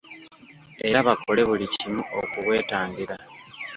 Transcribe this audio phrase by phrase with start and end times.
[0.87, 3.15] Era bakole buli kimu okubwetangira.